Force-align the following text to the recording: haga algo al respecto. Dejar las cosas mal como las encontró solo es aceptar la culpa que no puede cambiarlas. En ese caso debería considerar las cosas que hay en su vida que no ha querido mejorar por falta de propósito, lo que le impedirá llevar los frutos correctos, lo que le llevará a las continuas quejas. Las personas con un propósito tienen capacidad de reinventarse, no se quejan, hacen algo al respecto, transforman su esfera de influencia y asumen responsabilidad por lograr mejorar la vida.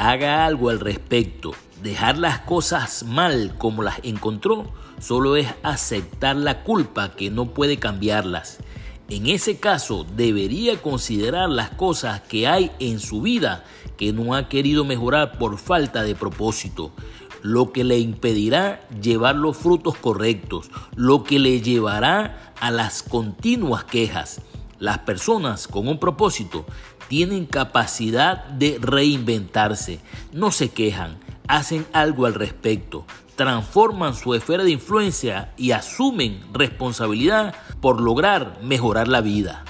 haga 0.00 0.46
algo 0.46 0.70
al 0.70 0.80
respecto. 0.80 1.52
Dejar 1.82 2.16
las 2.16 2.40
cosas 2.40 3.04
mal 3.04 3.54
como 3.58 3.82
las 3.82 4.00
encontró 4.02 4.72
solo 4.98 5.36
es 5.36 5.48
aceptar 5.62 6.36
la 6.36 6.62
culpa 6.62 7.10
que 7.10 7.30
no 7.30 7.52
puede 7.52 7.78
cambiarlas. 7.78 8.58
En 9.10 9.26
ese 9.26 9.58
caso 9.58 10.06
debería 10.16 10.80
considerar 10.80 11.50
las 11.50 11.70
cosas 11.70 12.22
que 12.22 12.48
hay 12.48 12.70
en 12.78 12.98
su 12.98 13.20
vida 13.20 13.64
que 13.98 14.14
no 14.14 14.34
ha 14.34 14.48
querido 14.48 14.84
mejorar 14.84 15.36
por 15.36 15.58
falta 15.58 16.02
de 16.02 16.14
propósito, 16.14 16.92
lo 17.42 17.70
que 17.70 17.84
le 17.84 17.98
impedirá 17.98 18.88
llevar 19.02 19.36
los 19.36 19.58
frutos 19.58 19.96
correctos, 19.96 20.70
lo 20.96 21.24
que 21.24 21.38
le 21.38 21.60
llevará 21.60 22.54
a 22.58 22.70
las 22.70 23.02
continuas 23.02 23.84
quejas. 23.84 24.40
Las 24.80 25.00
personas 25.00 25.68
con 25.68 25.86
un 25.88 26.00
propósito 26.00 26.64
tienen 27.06 27.44
capacidad 27.44 28.46
de 28.46 28.78
reinventarse, 28.80 30.00
no 30.32 30.50
se 30.50 30.70
quejan, 30.70 31.18
hacen 31.48 31.86
algo 31.92 32.24
al 32.24 32.32
respecto, 32.32 33.04
transforman 33.36 34.14
su 34.14 34.34
esfera 34.34 34.64
de 34.64 34.70
influencia 34.70 35.52
y 35.58 35.72
asumen 35.72 36.40
responsabilidad 36.54 37.54
por 37.82 38.00
lograr 38.00 38.58
mejorar 38.62 39.06
la 39.06 39.20
vida. 39.20 39.64